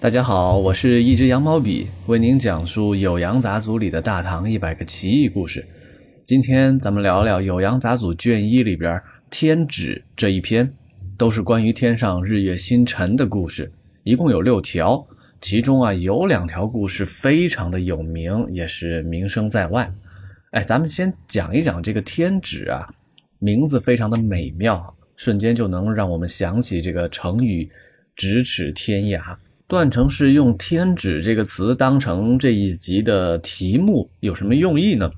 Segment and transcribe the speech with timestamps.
[0.00, 5.66] 大家好，我是一支羊毛笔，为您讲述《酉阳杂俎》里的大唐一百个奇异故事。
[6.22, 8.94] 今天咱们聊聊《酉阳杂俎》卷一里边
[9.28, 10.72] 《天指》这一篇，
[11.16, 13.72] 都是关于天上日月星辰的故事，
[14.04, 15.04] 一共有六条。
[15.40, 19.92] 其中啊，有两条故事非常的有名，也是名声在外。
[20.52, 22.86] 哎，咱们先讲一讲这个天指啊，
[23.40, 27.68] 名字非常的美妙，瞬间就能让我们想起这个成语
[28.16, 29.36] “咫尺天涯”。
[29.68, 35.10] 段成式用“天指”这个词当成这一集的题目，有什么用意呢？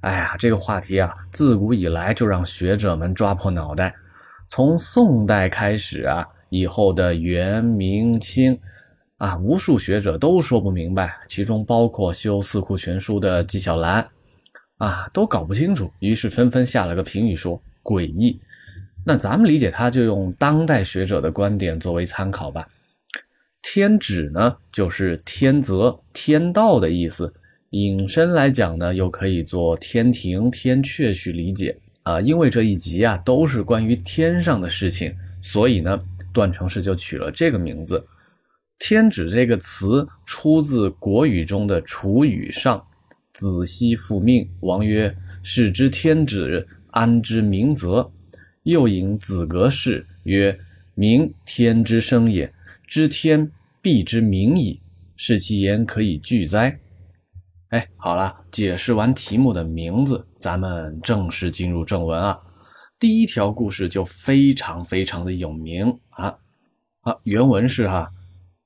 [0.00, 3.94] 哎呀，这个话题啊，自古以来就让学者们抓破脑袋。
[4.48, 8.58] 从宋代开始啊，以后的元、明、清
[9.18, 14.04] 啊，无数学者都说不明白，其中包括修《四库全书》的纪晓岚
[14.78, 18.40] 啊，都搞不清楚，于是纷纷下了个评语说诡异。
[19.04, 22.68] 那咱们理解，他就用当代学者的观点作为参考吧。
[23.70, 27.34] 天旨呢，就是天泽、天道的意思。
[27.72, 32.18] 引申来讲呢，又可以做天庭、天阙去理解啊。
[32.18, 36.00] 因为这一集啊都是关于天上的事情，所以呢，
[36.32, 38.06] 段成式就取了这个名字。
[38.78, 42.82] 天指这个词出自国语中的楚语上
[43.34, 45.14] ：“子息复命，王曰
[45.44, 48.10] ：‘是之天指，安之明泽？’
[48.64, 50.58] 又引子格氏曰
[50.96, 52.50] ：‘明天之生也，
[52.86, 53.52] 知天。’”
[53.88, 54.82] 地之名矣，
[55.16, 56.78] 是其言可以拒哉？
[57.70, 62.38] 哎，好了，解释完题目的名字，咱们正式进入正文啊。
[63.00, 66.26] 第一条故事就非常非常的有名啊
[67.00, 67.16] 啊！
[67.22, 68.12] 原文是哈，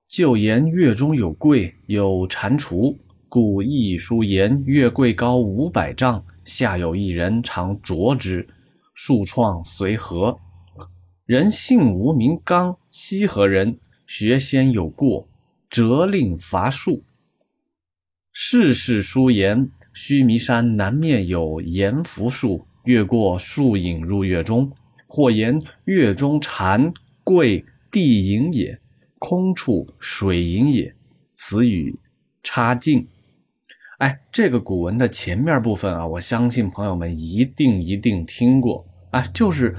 [0.09, 2.99] 旧言月中有桂，有蟾蜍，
[3.29, 8.45] 故一书言月桂高五百丈，下有一人常啄之，
[8.93, 10.37] 树创随和。
[11.27, 13.79] 人姓吴名刚，西河人。
[14.15, 15.27] 学仙有过，
[15.71, 17.03] 责令伐树。
[18.31, 24.71] 世事书言：须弥山南面有阎浮树，越过树影入月中。
[25.07, 26.93] 或言月中禅
[27.25, 28.79] 桂地影也，
[29.19, 30.95] 空处水影也。
[31.33, 31.99] 此语
[32.43, 33.09] 差劲。
[33.97, 39.75] 哎，这个古文的前面部分啊，我相信朋友们一定一定听过啊，就是。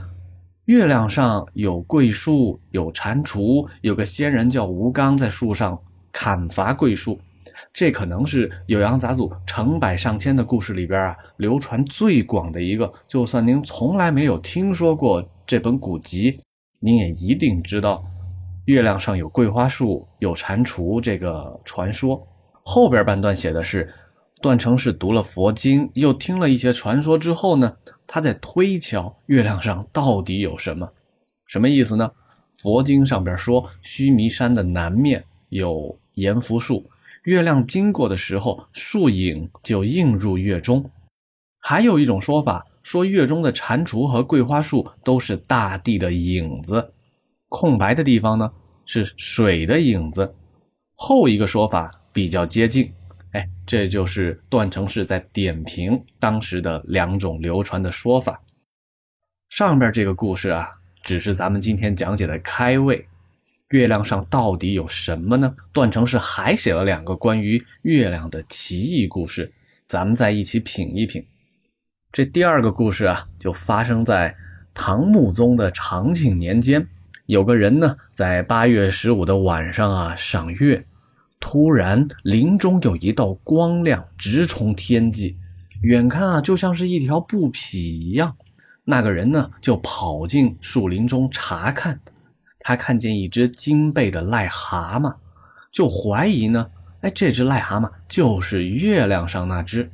[0.66, 5.78] 月亮上有桂树，有蟾蜍，有个仙人叫吴刚，在树上
[6.10, 7.20] 砍伐桂树。
[7.74, 12.92] 这可能是《酉阳杂俎》成百上千的故事里边啊，流传最广的一个。
[13.08, 16.40] 就算您从来没有听说过这本古籍，
[16.80, 18.02] 您也一定知道
[18.66, 22.26] 月亮上有桂花树、有蟾蜍这个传说。
[22.64, 23.90] 后边半段写的是。
[24.42, 27.78] 段成式读了佛经，又听了一些传说之后呢，
[28.08, 30.92] 他在推敲月亮上到底有什么，
[31.48, 32.12] 什么意思呢？
[32.54, 36.88] 佛经上边说，须弥山的南面有阎浮树，
[37.24, 40.88] 月亮经过的时候，树影就映入月中。
[41.62, 46.94] 还有一种说法，说月中的蟾蜍和桂花树都是大地的影子，
[47.50, 48.52] 空白的地方呢
[48.86, 50.36] 是水的影子。
[50.96, 52.94] 后一个说法比较接近。
[53.34, 58.42] 哎，这就是段成式在点评当时的两种流传的说法。
[59.50, 60.70] 上边这个故事啊，
[61.04, 63.08] 只是咱们今天讲解的开胃。
[63.70, 65.56] 月亮上到底有什么呢？
[65.72, 69.52] 段成式还写了两个关于月亮的奇异故事，
[69.88, 71.26] 咱们再一起品一品。
[72.12, 74.36] 这第二个故事啊，就发生在
[74.76, 76.88] 唐穆宗的长庆年间，
[77.26, 80.86] 有个人呢，在八月十五的晚上啊，赏月。
[81.46, 85.38] 突然，林中有一道光亮直冲天际，
[85.82, 88.34] 远看啊，就像是一条布匹一样。
[88.86, 92.00] 那个人呢，就跑进树林中查看。
[92.62, 95.14] 他看见一只金背的癞蛤蟆，
[95.70, 96.66] 就怀疑呢，
[97.02, 99.92] 哎，这只癞蛤蟆就是月亮上那只。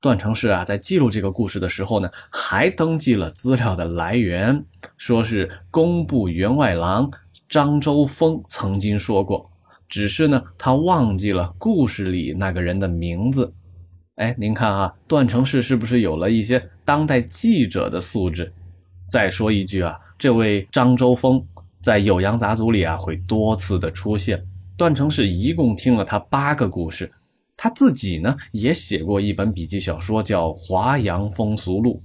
[0.00, 4.64] 段成式啊，在记录这个故事的时候呢，还登记了资料的来源，
[4.96, 7.10] 说是工部员外郎
[7.46, 9.50] 张周峰曾经说过。
[9.88, 13.52] 只是呢，他忘记了故事里那个人的名字。
[14.16, 18.52] 哎，您看啊，段成式是不是有了一些当代记者的素质？
[19.08, 21.44] 再说一句啊，这位张周峰
[21.82, 24.42] 在《酉阳杂俎》里啊会多次的出现。
[24.76, 27.12] 段成式一共听了他八个故事，
[27.56, 32.02] 他自己呢也写过一本笔记小说，叫《华阳风俗录》。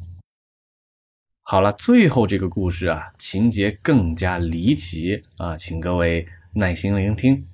[1.44, 7.46] 好了，最后这个故事啊，情节更加离奇啊，请各位耐心聆听。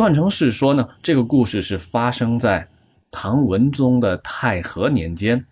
[0.00, 2.66] 段成式说呢，这个故事是发生在
[3.10, 5.44] 唐文宗的太和年间，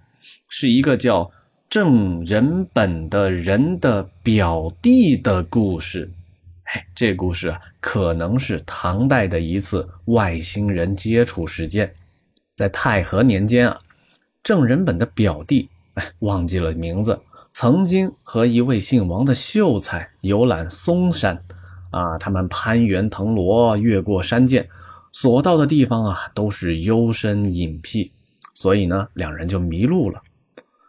[0.48, 1.30] 是一个叫
[1.68, 6.10] 郑仁本的人的表弟的故事。
[6.62, 11.92] 哎，这故事啊，可能是唐代的一次外星人接触事件。
[12.56, 13.78] 在太和年间啊，
[14.42, 17.20] 郑仁本的表弟，哎，忘记了名字，
[17.50, 21.44] 曾经和一位姓王的秀才游览嵩山，
[21.90, 24.68] 啊，他们攀援藤萝，越过山涧，
[25.12, 28.12] 所到的地方啊，都是幽深隐僻，
[28.54, 30.20] 所以呢，两人就迷路了。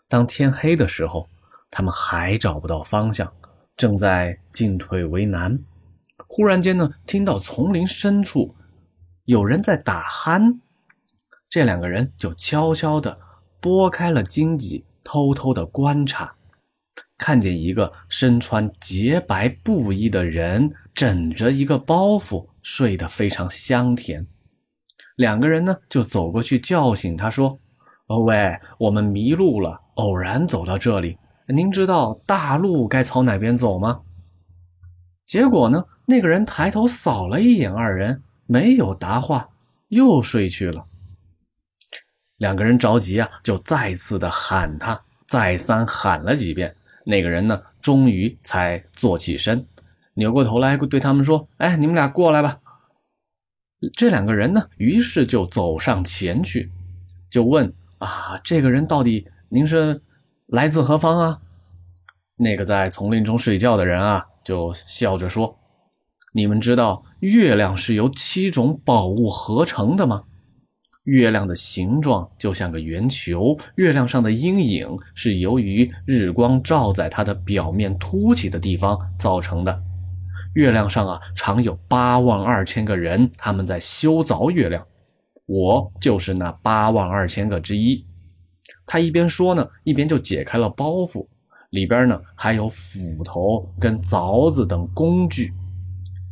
[0.08, 1.28] 当天黑的时候，
[1.72, 3.32] 他们还找不到方向，
[3.78, 5.60] 正在进退为难。
[6.28, 8.56] 忽然间呢，听到丛林深处
[9.26, 10.60] 有人在打鼾，
[11.50, 13.18] 这两个人就悄悄地
[13.60, 16.36] 拨开了荆棘，偷偷地观察，
[17.20, 24.26] 看见一个身穿洁白布衣的人枕着一个包袱睡得非常香甜。
[25.18, 27.60] 两个人呢就走过去叫醒他说
[28.08, 31.18] ：“哦喂，我们迷路了，偶然走到这里，
[31.48, 34.02] 您知道大路该朝哪边走吗？”
[35.26, 35.86] 结果呢？
[36.06, 39.48] 那个人抬头扫了一眼二人，没有答话，
[39.90, 40.88] 又睡去了。
[42.38, 46.76] 两个人着急啊，就再次的喊他，再三喊了几遍。
[47.10, 49.66] 那个人呢，终于才坐起身，
[50.14, 52.60] 扭过头来对他们说：“哎，你们俩过来吧。”
[53.98, 56.72] 这两个人呢，于是就走上前去，
[57.28, 60.00] 就问：“啊，这个人到底您是
[60.46, 61.42] 来自何方啊？”
[62.38, 65.58] 那个在丛林中睡觉的人啊，就笑着说。
[66.32, 70.26] 你们知道月亮是由七种宝物合成的吗？
[71.10, 79.84] 月亮的形状就像个圆球，月亮上的阴影是由于日光照在它的表面凸起的地方造成的。
[80.54, 84.86] 月亮上啊，常有八万二千个人，他们在修凿月亮，
[85.46, 88.06] 我就是那八万二千个之一。
[88.86, 91.28] 他一边说呢，一边就解开了包袱，
[91.70, 95.54] 里边呢还有斧头跟凿子等工具。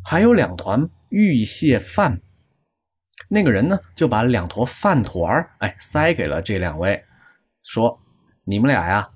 [0.03, 2.19] 还有两团玉屑饭，
[3.27, 7.03] 那个人呢就把两坨饭团儿哎塞给了这两位，
[7.63, 7.99] 说
[8.45, 9.09] ：“你们俩呀，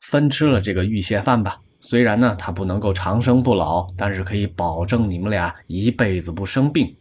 [0.00, 1.60] 分吃了这个玉蟹饭吧。
[1.80, 6.96] 虽然呢它不能够长生不老，但是可以保证你们俩一辈子不生病。”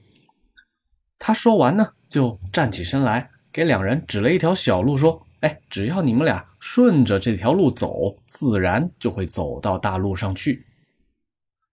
[1.18, 10.66] 他说完呢，就站起身来，给两人指了一条小路，说：“哎，只要你们俩顺着这条路走，自然就会走到大路上去。”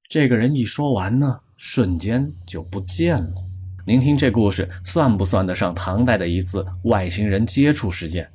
[0.09, 1.41] 这个人一说完呢。
[1.61, 3.48] 瞬间就不见了。
[3.89, 8.31] 您听这故事算不算得上唐代的一次外星人接触事件？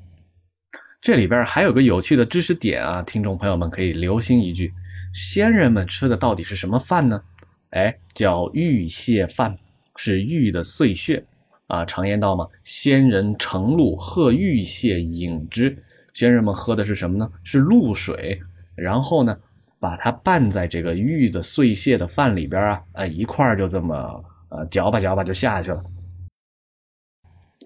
[1.00, 4.74] 这里边还有个有趣的知识点啊，听众朋友们可以留心一句：
[5.14, 7.22] 仙人们吃的到底是什么饭呢？
[7.70, 9.56] 哎，叫玉蟹饭，
[9.96, 11.24] 是玉的碎屑
[11.68, 11.86] 啊。
[11.86, 15.78] 常言道嘛，仙人乘露喝玉蟹饮之。
[16.14, 17.30] 仙人们喝的是什么呢？
[17.44, 18.42] 是露水，
[18.74, 19.38] 然后呢？
[19.80, 24.24] 把它拌在这个玉的碎屑的饭里边啊，啊，一块就这么
[24.54, 25.84] 呃嚼吧嚼吧就下去了。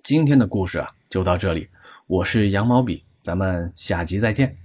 [0.04, 1.68] 今天的故事啊就到这里，
[2.08, 4.58] 我是羊毛笔，咱们下集再见。